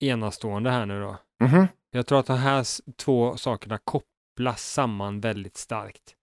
[0.00, 1.16] enastående här nu då.
[1.44, 1.66] Mhm.
[1.90, 6.16] Jag tror att de här två sakerna kopplas samman väldigt starkt.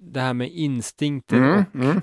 [0.00, 2.00] Det här med instinkter Mm, och mm.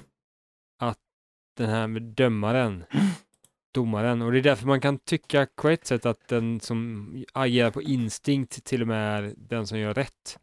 [1.57, 2.85] den här med dömaren,
[3.73, 4.21] domaren.
[4.21, 7.81] Och det är därför man kan tycka på ett sätt att den som agerar på
[7.81, 10.39] instinkt till och med är den som gör rätt.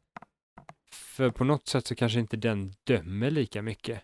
[1.20, 4.00] För på något sätt så kanske inte den dömer lika mycket.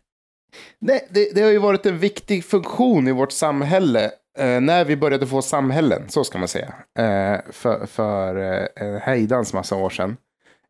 [0.79, 4.05] Nej, det, det har ju varit en viktig funktion i vårt samhälle
[4.39, 9.01] eh, när vi började få samhällen, så ska man säga, eh, för, för eh, en
[9.01, 10.17] hejdans massa år sedan.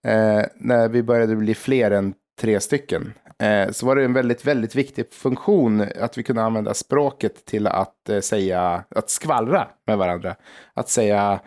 [0.04, 3.12] Eh, när vi började bli fler än tre stycken.
[3.38, 7.66] Eh, så var det en väldigt, väldigt viktig funktion att vi kunde använda språket till
[7.66, 10.36] att eh, säga, att skvallra med varandra.
[10.74, 11.40] Att säga,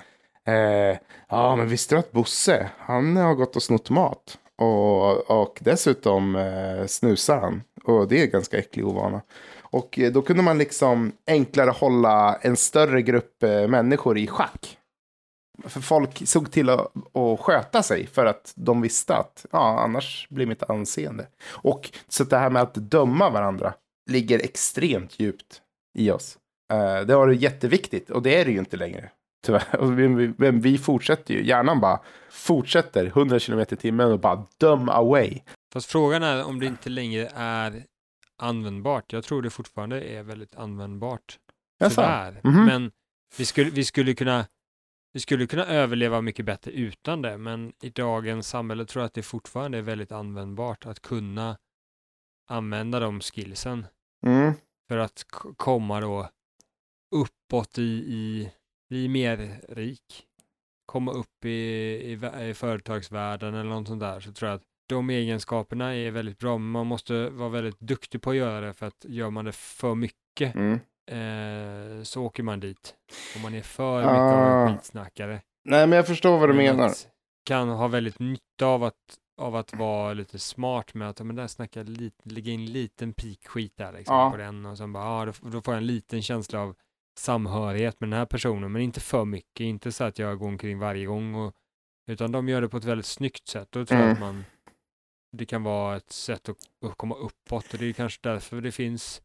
[0.47, 0.97] eh,
[1.29, 4.37] ja men visste du att Bosse, han har gått och snott mat.
[4.59, 7.63] Och, och dessutom eh, snusar han.
[7.83, 9.21] Och det är ganska äcklig ovana.
[9.61, 14.77] Och eh, då kunde man liksom enklare hålla en större grupp eh, människor i schack.
[15.63, 20.27] För folk såg till att, att sköta sig för att de visste att ja, annars
[20.29, 21.27] blir mitt anseende.
[21.49, 23.73] Och så det här med att döma varandra
[24.09, 25.61] ligger extremt djupt
[25.97, 26.37] i oss.
[26.73, 29.09] Eh, det har varit jätteviktigt och det är det ju inte längre.
[29.45, 30.33] Tyvärr.
[30.37, 31.45] Men vi fortsätter ju.
[31.45, 31.99] Hjärnan bara
[32.29, 35.41] fortsätter 100 km i timmen och bara döm away.
[35.73, 37.85] Fast frågan är om det inte längre är
[38.37, 39.13] användbart.
[39.13, 41.37] Jag tror det fortfarande är väldigt användbart.
[41.83, 42.41] Tyvärr.
[42.43, 42.65] Mhm.
[42.65, 42.91] Men
[43.37, 44.45] vi skulle, vi, skulle kunna,
[45.13, 47.37] vi skulle kunna överleva mycket bättre utan det.
[47.37, 51.57] Men i dagens samhälle tror jag att det fortfarande är väldigt användbart att kunna
[52.49, 53.85] använda de skillsen
[54.25, 54.53] Mm.
[54.87, 55.25] för att
[55.57, 56.29] komma då
[57.15, 58.51] uppåt i, i
[58.89, 60.25] bli mer rik.
[60.85, 65.09] Komma upp i, i, i företagsvärlden eller något sånt där så tror jag att de
[65.09, 68.85] egenskaperna är väldigt bra, men man måste vara väldigt duktig på att göra det för
[68.87, 70.79] att gör man det för mycket Mm.
[71.11, 72.95] eh, så åker man dit.
[73.35, 74.67] Om man är för mycket av Ah.
[74.69, 75.41] en skitsnackare.
[75.65, 76.91] Nej, men jag förstår vad du Men menar.
[77.45, 78.95] kan ha väldigt nytta av att,
[79.41, 83.77] av att vara lite smart med att, men där snackar lite, lägga in liten pikskit
[83.77, 84.31] där liksom Ja.
[84.31, 86.75] på den och sen bara, ja, då, då får jag en liten känsla av
[87.19, 90.79] samhörighet med den här personen, men inte för mycket, inte så att jag går omkring
[90.79, 91.53] varje gång och,
[92.07, 93.67] utan de gör det på ett väldigt snyggt sätt.
[93.71, 94.11] Då tror Mm.
[94.13, 94.45] att man,
[95.37, 98.71] det kan vara ett sätt att, att komma uppåt och det är kanske därför det
[98.71, 99.21] finns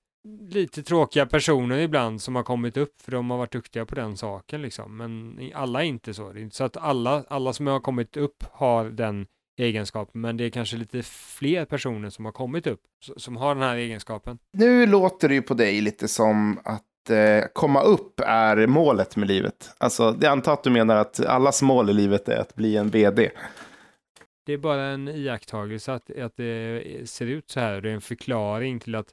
[0.50, 4.16] lite tråkiga personer ibland som har kommit upp för de har varit duktiga på den
[4.16, 4.96] saken liksom.
[4.96, 6.33] Men alla är inte så.
[6.33, 9.26] Det är inte så att alla, alla som har kommit upp har den
[9.57, 12.80] egenskapen, men det är kanske lite fler personer som har kommit upp
[13.16, 14.38] som har den här egenskapen.
[14.52, 16.85] Nu låter det ju på dig lite som att
[17.53, 19.75] komma upp är målet med livet.
[19.79, 22.90] Alltså, jag antar att du menar att allas mål i livet är att bli en
[22.90, 23.31] vd.
[24.47, 27.81] Det är bara en iakttagelse att, att det ser ut så här.
[27.81, 29.09] Det är en förklaring till att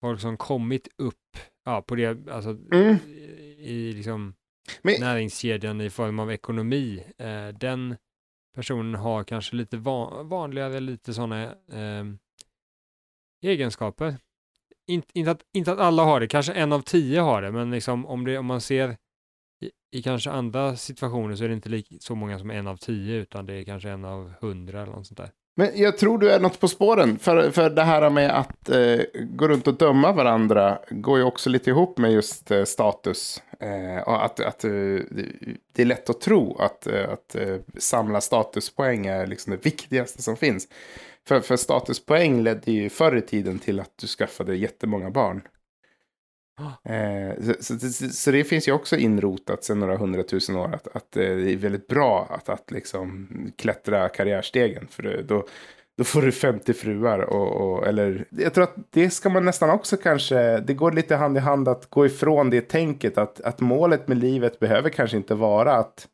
[0.00, 2.96] folk som kommit upp ja, på det, alltså Mm.
[3.06, 4.34] i, i liksom
[4.82, 7.96] Men- näringskedjan i form av ekonomi, eh, den
[8.54, 12.04] personen har kanske lite van, vanligare, lite sådana eh,
[13.42, 14.14] egenskaper.
[14.88, 17.70] Inte, inte, att, inte att alla har det, kanske en av tio har det, men
[17.70, 18.96] liksom om, det, om man ser
[19.62, 22.76] i, i kanske andra situationer så är det inte lik, så många som en av
[22.76, 25.30] tio, utan det är kanske en av hundra eller något sånt där.
[25.58, 27.18] Men jag tror du är något på spåren.
[27.18, 31.50] För, för det här med att eh, gå runt och döma varandra går ju också
[31.50, 33.42] lite ihop med just eh, status.
[33.60, 34.70] Eh, och att, att eh,
[35.72, 40.22] det är lätt att tro att, eh, att eh, samla statuspoäng är liksom det viktigaste
[40.22, 40.68] som finns.
[41.28, 45.42] För, för statuspoäng ledde ju förr i tiden till att du skaffade jättemånga barn.
[46.84, 50.96] Eh, så, så, så, så det finns ju också inrotat sedan några hundratusen år att,
[50.96, 54.86] att eh, det är väldigt bra att, att liksom klättra karriärstegen.
[54.90, 55.46] För då,
[55.98, 57.18] då får du 50 fruar.
[57.18, 61.16] Och, och, eller, jag tror att det ska man nästan också kanske, det går lite
[61.16, 65.16] hand i hand att gå ifrån det tänket att, att målet med livet behöver kanske
[65.16, 66.08] inte vara att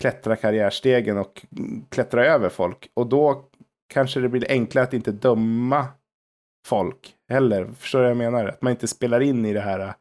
[0.00, 1.46] klättra karriärstegen och
[1.88, 2.90] klättra över folk.
[2.94, 3.48] Och då
[3.88, 5.86] kanske det blir enklare att inte döma
[6.66, 7.68] folk heller.
[7.78, 8.46] Förstår du vad jag menar?
[8.48, 9.92] Att man inte spelar in i det här äh,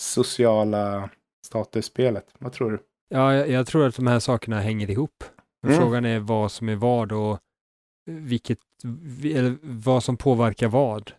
[0.00, 1.10] sociala
[1.46, 2.34] statusspelet.
[2.38, 2.78] Vad tror du?
[3.08, 5.24] Ja, jag, jag tror att de här sakerna hänger ihop.
[5.66, 5.78] Mm.
[5.78, 7.38] Frågan är vad som är vad och
[8.06, 8.58] vilket,
[9.20, 11.12] vi- eller vad som påverkar vad.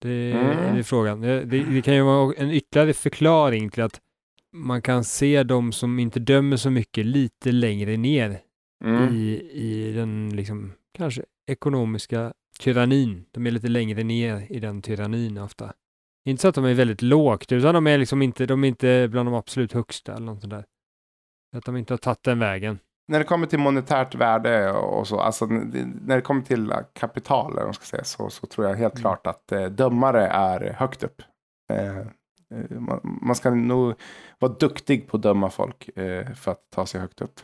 [0.00, 0.76] Det, Mm.
[0.76, 1.20] är frågan.
[1.20, 4.00] Det, det, det kan ju vara en ytterligare förklaring till att
[4.52, 8.40] man kan se de som inte dömer så mycket lite längre ner
[8.84, 9.14] Mm.
[9.14, 13.24] i, i den liksom, kanske ekonomiska tyrannin.
[13.30, 15.72] De är lite längre ner i den tyrannin ofta.
[16.28, 19.08] Inte så att de är väldigt lågt, utan de är liksom inte, de är inte
[19.10, 20.64] bland de absolut högsta eller något sånt där.
[21.56, 22.78] Att de inte har tagit den vägen.
[23.08, 27.64] När det kommer till monetärt värde och så, alltså när det kommer till kapital, eller
[27.64, 29.02] man ska säga, så, så tror jag helt Mm.
[29.02, 31.22] klart att eh, dömare är högt upp.
[31.72, 32.04] Eh, eh,
[32.80, 33.94] man, man ska nog
[34.38, 37.40] vara duktig på att döma folk eh, för att ta sig högt upp.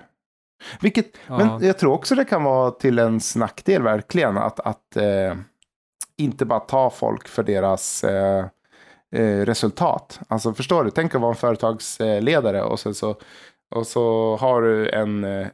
[0.80, 1.38] Vilket, Ja.
[1.38, 5.34] men jag tror också det kan vara till en nackdel verkligen att, att eh,
[6.16, 8.46] inte bara ta folk för deras eh,
[9.14, 10.20] eh, resultat.
[10.28, 13.16] Alltså förstår du, tänk att vara en företagsledare och så, så,
[13.74, 15.46] och så har du en, eh,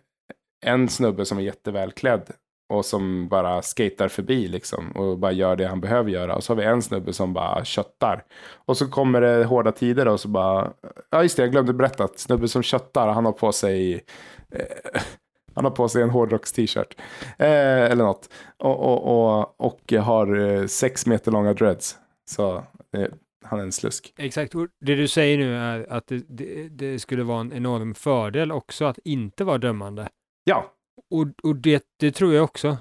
[0.67, 2.31] en snubbe som är jättevälklädd
[2.69, 6.35] och som bara skater förbi liksom och bara gör det han behöver göra.
[6.35, 8.25] Och så har vi en snubbe som bara köttar.
[8.55, 10.73] Och så kommer det hårda tider och så bara,
[11.11, 14.05] ja just det, jag glömde berätta att snubben som köttar, han har på sig
[14.53, 15.01] eh,
[15.55, 16.97] han har på sig en hårdrocks-t-shirt.
[17.39, 18.29] Eh, eller något.
[18.59, 21.97] Och, och, och, och har eh, sex meter långa dreads.
[22.31, 22.57] Så
[22.97, 23.09] eh,
[23.45, 24.15] han är en slusk.
[24.19, 27.95] Exakt, och det du säger nu är att det, det, det skulle vara en enorm
[27.95, 30.09] fördel också att inte vara dömande.
[30.45, 30.73] Ja,
[31.11, 32.79] Och, och det, det tror jag också.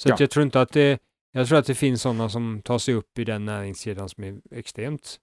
[0.00, 0.24] Så att Ja.
[0.24, 0.98] jag tror inte att det,
[1.32, 4.40] jag tror att det finns sådana som tar sig upp i den näringskedjan som är
[4.50, 5.20] extremt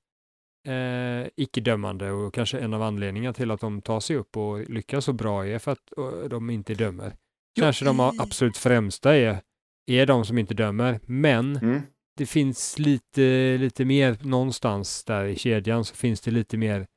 [0.67, 5.05] eh, icke-dömande och kanske en av anledningarna till att de tar sig upp och lyckas
[5.05, 7.15] så bra är för att eh, de inte dömer.
[7.60, 9.41] Kanske de absolut främsta är,
[9.86, 11.81] är de som inte dömer, men mm.
[12.17, 16.88] det finns lite, lite mer någonstans där i kedjan så finns det lite mer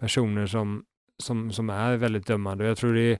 [0.00, 0.84] personer som,
[1.22, 2.64] som, som är väldigt dömande.
[2.64, 3.18] Och jag tror det är,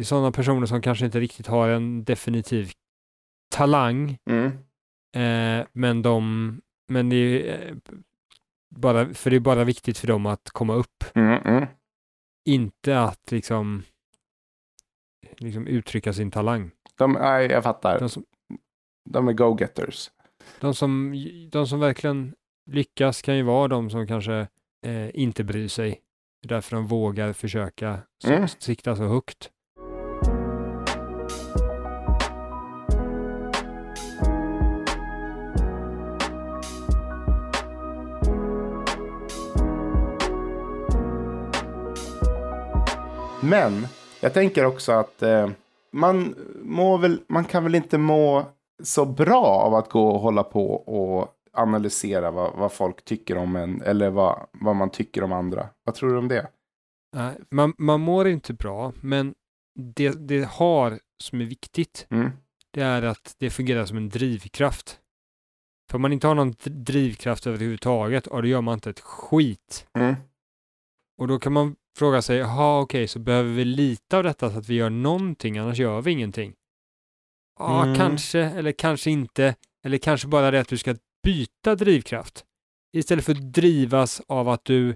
[0.00, 2.72] det är sådana personer som kanske inte riktigt har en definitiv
[3.54, 4.46] talang, Mm.
[5.16, 7.74] eh, men de, men det är eh,
[8.76, 11.42] bara, för det är bara viktigt för dem att komma upp, Mm.
[11.42, 11.66] Mm.
[12.48, 13.82] inte att liksom,
[15.38, 16.70] liksom uttrycka sin talang.
[16.98, 17.98] De, nej, jag fattar.
[18.00, 18.24] De som,
[19.10, 20.10] De är go-getters.
[20.60, 21.14] De som,
[21.50, 22.34] de som verkligen
[22.70, 24.48] lyckas kan ju vara de som kanske
[24.86, 26.00] eh, inte bryr sig.
[26.42, 28.48] Det är därför de vågar försöka Mm.
[28.48, 29.50] sikta så högt.
[43.50, 43.86] Men
[44.20, 45.50] jag tänker också att eh,
[45.92, 48.46] man, må väl, man kan väl inte må
[48.82, 53.56] så bra av att gå och hålla på och analysera vad, vad folk tycker om
[53.56, 55.68] en eller vad, vad man tycker om andra.
[55.84, 56.48] Vad tror du om det?
[57.16, 59.34] Nej, man, man mår inte bra, men
[59.94, 62.30] det det har som är viktigt, Mm.
[62.70, 64.98] det är att det fungerar som en drivkraft.
[65.90, 69.86] För om man inte har någon drivkraft överhuvudtaget, ja, då gör man inte ett skit.
[69.98, 70.14] Mm.
[71.20, 74.58] Och då kan man fråga sig, jaha okej, så behöver vi lite av detta så
[74.58, 76.54] att vi gör någonting, annars gör vi ingenting.
[77.58, 77.96] Ja, Mm.
[77.96, 79.54] kanske, eller kanske inte,
[79.84, 82.44] eller kanske bara det att du ska byta drivkraft.
[82.96, 84.90] Istället för att drivas av att du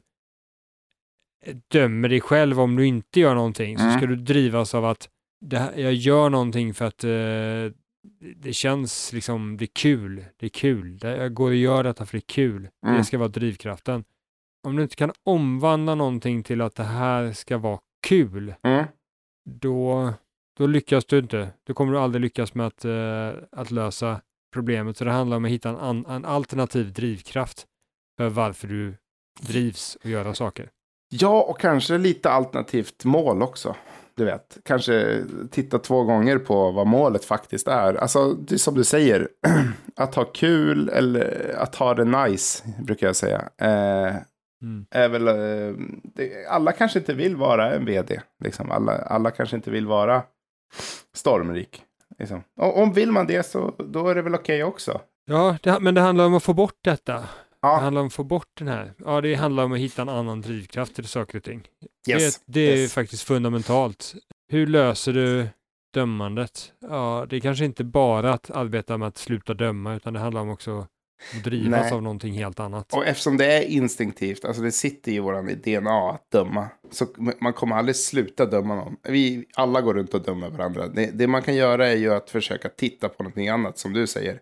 [1.45, 3.97] eh, dömer dig själv om du inte gör någonting, så Mm.
[3.99, 5.09] ska du drivas av att
[5.53, 7.77] här, jag gör någonting för att eh,
[8.37, 12.13] det känns liksom, det är kul, det är kul, jag går och gör detta för
[12.13, 12.69] det är kul.
[12.87, 12.97] Mm.
[12.99, 14.05] Det ska vara drivkraften.
[14.64, 18.85] Om du inte kan omvandla någonting till att det här ska vara kul, Mm.
[19.50, 20.12] då,
[20.59, 21.48] då lyckas du inte.
[21.66, 24.20] Då kommer du aldrig lyckas med att, eh, att lösa
[24.55, 24.96] problemet.
[24.96, 27.66] Så det handlar om att hitta en, an, en alternativ drivkraft
[28.18, 28.96] för varför du
[29.40, 30.70] drivs och göra saker.
[31.09, 33.77] Ja, och kanske lite alternativt mål också.
[34.16, 37.94] Du vet, kanske titta två gånger på vad målet faktiskt är.
[37.94, 39.29] Alltså, det är som du säger,
[39.96, 43.48] att ha kul eller att ha det nice, brukar jag säga.
[43.59, 44.14] Eh,
[44.64, 44.87] Mm.
[44.90, 48.20] är väl, eh, det, alla kanske inte vill vara en vd.
[48.44, 48.70] Liksom.
[48.70, 50.22] Alla, alla kanske inte vill vara
[51.14, 51.83] stormrik.
[52.18, 52.42] Liksom.
[52.61, 55.00] Och, om vill man det så då är det väl okej också.
[55.27, 57.12] Ja, det, men det handlar om att få bort detta.
[57.14, 57.27] Det
[57.62, 58.92] Ja, handlar om att få bort den här.
[59.05, 61.68] Ja, det handlar om att hitta en annan drivkraft till saker och ting.
[62.09, 62.38] yes.
[62.38, 62.94] Det, det är yes.
[62.94, 64.14] faktiskt fundamentalt.
[64.48, 65.46] Hur löser du
[65.94, 66.72] dömandet?
[66.81, 70.40] Ja, det är kanske inte bara att arbeta med att sluta döma, utan det handlar
[70.40, 70.87] om också
[71.45, 71.93] drivas Nej.
[71.93, 72.95] av någonting helt annat.
[72.95, 76.69] Och eftersom det är instinktivt, alltså det sitter i våran DNA att döma.
[76.91, 77.07] Så
[77.41, 78.97] man kommer aldrig sluta döma någon.
[79.03, 80.89] Vi alla går runt och dömer varandra.
[80.89, 84.07] Det, det man kan göra är ju att försöka titta på någonting annat, som du
[84.07, 84.41] säger.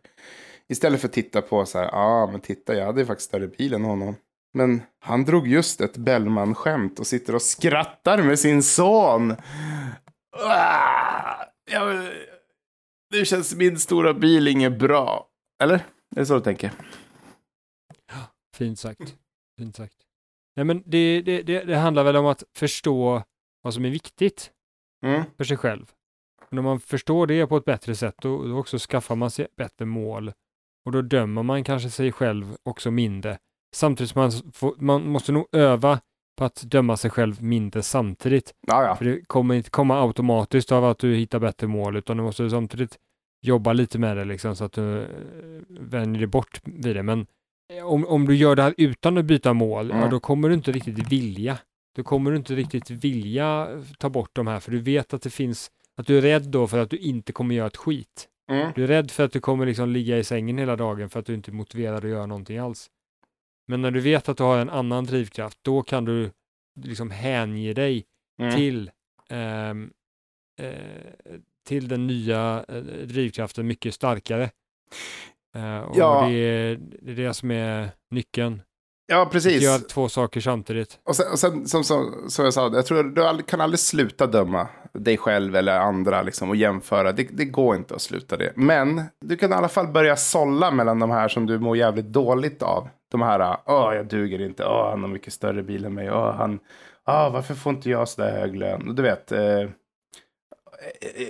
[0.68, 3.29] Istället för att titta på så här, ja ah, men titta jag hade ju faktiskt
[3.29, 4.14] större bil än honom.
[4.55, 9.37] Men han drog just ett Bellman-skämt och sitter och skrattar med sin son.
[10.33, 12.03] Ah, ja,
[13.11, 15.27] det känns min stora bil inget bra.
[15.62, 15.81] Eller?
[16.16, 16.72] Är det så du tänker?
[18.55, 19.16] Fint sagt.
[19.59, 19.96] Fint sagt.
[20.57, 23.22] Nej, men det, det, det, det handlar väl om att förstå
[23.62, 24.51] vad som är viktigt
[25.05, 25.22] Mm.
[25.37, 25.90] för sig själv.
[26.42, 29.46] Och när man förstår det på ett bättre sätt, då, då också skaffar man sig
[29.57, 30.33] bättre mål.
[30.87, 33.38] Och då dömer man kanske sig själv också mindre.
[33.75, 36.01] Samtidigt som man, får, man måste nog öva
[36.38, 38.55] på att döma sig själv mindre samtidigt.
[38.66, 38.96] Ja, ja.
[38.96, 42.51] För det kommer inte komma automatiskt av att du hittar bättre mål, utan du måste
[42.51, 42.98] samtidigt
[43.42, 45.09] jobba lite med det liksom, så att du eh,
[45.68, 47.02] vänjer dig bort vid det.
[47.02, 47.26] Men
[47.72, 50.11] eh, om, om du gör det här utan att byta mål, ja, Mm.
[50.11, 51.59] då kommer du inte riktigt vilja.
[51.96, 55.31] Då kommer du inte riktigt vilja ta bort de här, för du vet att det
[55.31, 58.28] finns, att du är rädd då för att du inte kommer göra ett skit.
[58.52, 58.72] Mm.
[58.74, 61.26] Du är rädd för att du kommer liksom ligga i sängen hela dagen för att
[61.26, 62.90] du inte är motiverad att göra någonting alls.
[63.68, 66.31] Men när du vet att du har en annan drivkraft, då kan du
[66.81, 68.05] liksom hänge dig
[68.42, 68.57] Mm.
[68.57, 68.90] till,
[69.31, 69.90] ehm,
[70.61, 70.70] eh,
[71.66, 72.75] till den nya eh,
[73.07, 74.51] drivkraften mycket starkare.
[75.57, 76.27] Eh, och Ja.
[76.29, 78.62] det, är, det är det som är nyckeln.
[79.07, 79.62] Ja, precis.
[79.62, 80.98] göra två saker samtidigt.
[81.05, 83.05] Och sen, och sen som, som, som jag sa, jag tror
[83.37, 87.12] du kan aldrig sluta döma dig själv eller andra liksom, och jämföra.
[87.12, 88.53] Det, det går inte att sluta det.
[88.57, 92.07] Men du kan i alla fall börja sålla mellan de här som du mår jävligt
[92.07, 92.88] dåligt av.
[93.11, 96.33] De här, åh jag duger inte, åh han har mycket större bil än mig, åh
[96.35, 96.59] han,
[97.09, 98.94] åh varför får inte jag sådär hög lön?
[98.94, 99.68] Du vet, eh,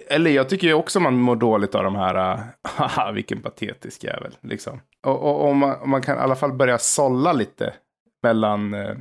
[0.07, 4.05] eller jag tycker ju också man mår dåligt av de här, äh, haha vilken patetisk
[4.05, 4.37] jävel.
[4.41, 4.81] Liksom.
[5.07, 7.75] Och, och, och man, man kan i alla fall börja sålla lite
[8.23, 8.97] mellan, eh,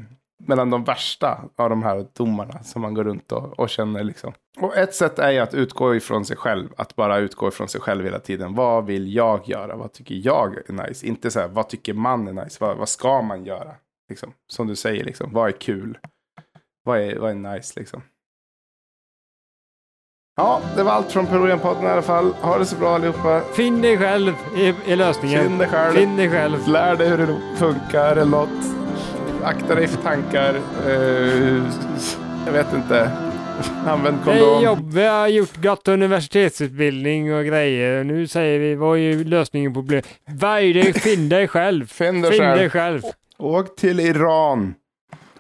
[0.47, 4.03] mellan de värsta av de här domarna som man går runt och, och känner.
[4.03, 4.33] Liksom.
[4.59, 7.81] Och ett sätt är ju att utgå ifrån sig själv, att bara utgå ifrån sig
[7.81, 8.55] själv hela tiden.
[8.55, 9.75] Vad vill jag göra?
[9.75, 11.07] Vad tycker jag är nice?
[11.07, 12.57] Inte så här, vad tycker man är nice?
[12.59, 13.75] Vad, vad ska man göra?
[14.09, 14.33] Liksom.
[14.47, 15.33] Som du säger, liksom.
[15.33, 15.97] vad är kul?
[16.83, 18.01] Vad är, vad är nice liksom?
[20.41, 22.33] Ja, det var allt från Perorian-podden i alla fall.
[22.41, 23.41] Ha det så bra allihopa.
[23.55, 25.43] Finn dig själv är, är lösningen.
[25.43, 25.93] Finn dig själv.
[25.93, 26.67] Finn dig själv.
[26.67, 28.49] Lär dig hur det funkar eller något.
[29.43, 30.55] Akta dig för tankar.
[30.87, 31.63] Eh,
[32.45, 33.11] jag vet inte.
[33.87, 34.63] Använd kondom.
[34.63, 34.93] jobb.
[34.93, 38.03] Vi har gjort gott universitetsutbildning och grejer.
[38.03, 40.07] Nu säger vi, vad är lösningen på problemet?
[40.39, 41.87] Varje dag, finn dig själv.
[41.87, 42.57] Finn dig Finn själv.
[42.59, 43.01] dig själv.
[43.37, 44.73] Åk till Iran.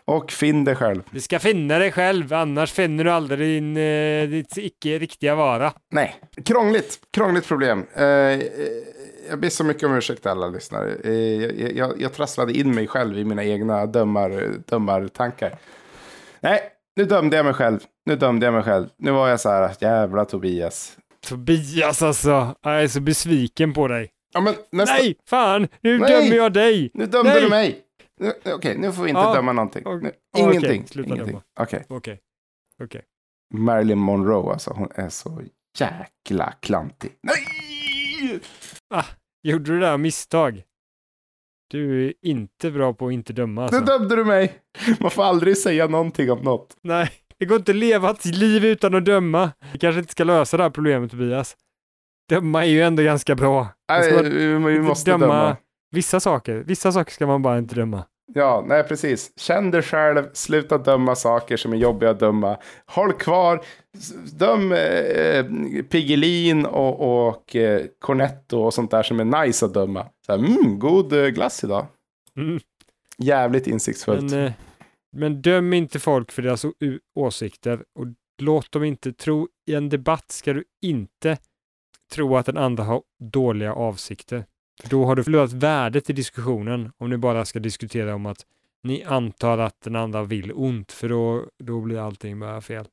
[0.05, 1.01] Och finn dig själv.
[1.11, 5.73] Du ska finna dig själv, annars finner du aldrig din, eh, ditt icke riktiga vara.
[5.91, 6.99] Nej, krångligt.
[7.13, 7.85] Krångligt problem.
[7.95, 8.39] Eh, eh,
[9.29, 10.95] jag ber så mycket om ursäkt alla lyssnare.
[11.03, 15.55] Eh, jag, jag, jag trasslade in mig själv i mina egna dömar, dömartankar.
[16.39, 16.59] Nej,
[16.95, 17.79] nu dömde jag mig själv.
[18.05, 18.87] Nu dömde jag mig själv.
[18.97, 20.97] Nu var jag så här, jävla Tobias.
[21.27, 24.09] Tobias alltså, jag är så besviken på dig.
[24.33, 24.95] Ja, nästa...
[24.95, 26.11] Nej, fan, nu Nej!
[26.11, 26.91] dömer jag dig.
[26.93, 27.41] Nu dömde Nej!
[27.41, 27.79] du mig.
[28.21, 29.83] Nu- Okej, nu får vi inte Ja, döma någonting.
[29.85, 30.01] okej.
[30.33, 30.87] Nu, ingenting.
[30.87, 31.27] sluta ingenting.
[31.33, 31.43] döma.
[31.59, 31.85] Okej.
[31.89, 32.19] Okej,
[32.83, 33.01] okej.
[33.53, 34.71] Marilyn Monroe, alltså.
[34.73, 35.41] Hon är så
[35.79, 37.11] jäkla klantig.
[37.23, 38.39] Nej!
[39.43, 40.63] Gjorde du det där misstag?
[41.69, 43.79] Du är inte bra på att inte döma alltså.
[43.79, 44.53] Nu dömde du mig.
[44.99, 46.77] Man får aldrig säga någonting om något.
[46.83, 49.51] Nej, det går inte att leva ett liv utan att döma.
[49.73, 51.57] Vi kanske inte ska lösa det här problemet Tobias.
[52.29, 53.67] Döma är ju ändå ganska bra.
[53.89, 55.57] Nej, vi, måste döma.
[55.91, 58.03] Vissa saker, vissa saker ska man bara inte döma.
[58.33, 59.31] Ja, nej precis.
[59.39, 62.57] Känn dig själv, sluta döma saker som är jobbiga att döma.
[62.85, 63.65] Håll kvar,
[64.33, 65.45] döm eh,
[65.83, 70.07] Piggelin och, och eh, Cornetto och sånt där som är nice att döma.
[70.25, 71.85] Så här, mm, god eh, glass idag.
[72.37, 72.59] Mm.
[73.17, 74.31] Jävligt insiktsfullt.
[74.31, 74.51] Men, eh,
[75.17, 76.65] men döm inte folk för deras
[77.15, 78.05] åsikter och
[78.41, 81.37] låt dem inte tro, i en debatt ska du inte
[82.11, 84.45] tro att den andra har dåliga avsikter.
[84.81, 88.45] För då har du förlorat värdet i diskussionen om ni bara ska diskutera om att
[88.83, 92.87] ni antar att den andra vill ont, för då, då blir allting bara fel.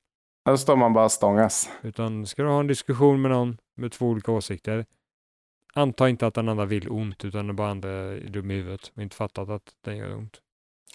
[0.44, 1.70] Då står man bara stångas.
[1.82, 4.86] Utan ska du ha en diskussion med någon med två olika åsikter,
[5.74, 8.92] anta inte att den andra vill ont, utan den bara andra är dum i huvudet
[8.96, 10.40] och inte fattat att den gör ont.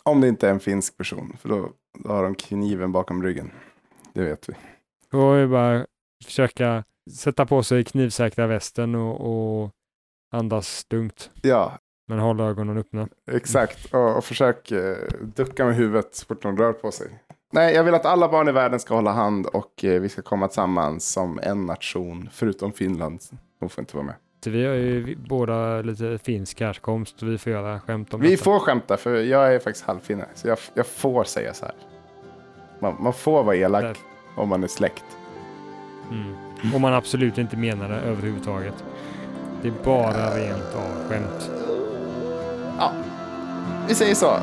[0.04, 3.52] Om det inte är en finsk person, för då, då har de kniven bakom ryggen.
[4.14, 4.54] Det vet vi.
[5.12, 5.86] Då är det bara
[6.26, 9.22] försöka sätta på sig knivsäkra västen och,
[9.64, 9.72] och
[10.34, 11.78] andas lugnt, Ja,
[12.08, 13.08] men hålla ögonen öppna.
[13.32, 13.94] exakt.
[13.94, 14.96] Och, och försök eh,
[15.36, 17.08] ducka med huvudet så fort de rör på sig.
[17.54, 20.22] Nej, jag vill att alla barn i världen ska hålla hand och eh, vi ska
[20.22, 23.20] komma tillsammans som en nation, förutom Finland.
[23.60, 24.16] De får inte vara med.
[24.46, 28.44] Vi har ju båda lite finsk härkomst vi får göra skämt om Vi detta.
[28.44, 30.26] får skämta, för jag är faktiskt halvfinne.
[30.36, 31.76] Så jag, jag får säga så här.
[32.80, 33.98] Man, man får vara elak Där.
[34.36, 35.06] om man är släkt.
[36.12, 36.36] Mm.
[36.76, 38.84] Om man absolut inte menar det överhuvudtaget.
[39.64, 41.51] Det är bara rent av skämt.
[42.80, 42.91] Ja,
[43.88, 44.38] Vi säger så.